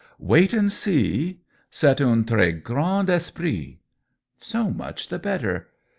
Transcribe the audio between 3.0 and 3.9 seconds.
esprit P"